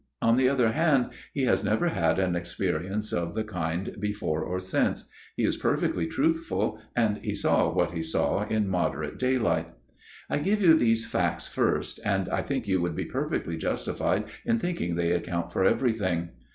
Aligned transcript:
On 0.19 0.35
the 0.35 0.49
other 0.49 0.71
hand, 0.71 1.11
he 1.31 1.43
has 1.43 1.63
never 1.63 1.89
had 1.89 2.17
an 2.17 2.35
experience 2.35 3.13
of 3.13 3.35
the 3.35 3.43
kind 3.43 3.95
before 3.99 4.41
or 4.43 4.59
since; 4.59 5.07
he 5.37 5.43
is 5.43 5.57
perfectly 5.57 6.07
truthful, 6.07 6.81
and 6.95 7.19
he 7.19 7.35
saw 7.35 7.71
what 7.71 7.91
he 7.91 8.01
saw 8.01 8.47
in 8.47 8.67
moderate 8.67 9.19
daylight. 9.19 9.67
I 10.27 10.39
give 10.39 10.59
you 10.59 10.73
these 10.75 11.05
facts 11.05 11.45
first, 11.47 11.99
and 12.03 12.27
I 12.29 12.41
think 12.41 12.67
you 12.67 12.81
would 12.81 12.95
be 12.95 13.05
perfectly 13.05 13.57
justified 13.57 14.23
in 14.43 14.57
thinking 14.57 14.95
they 14.95 15.11
account 15.11 15.53
for 15.53 15.65
everything. 15.65 16.29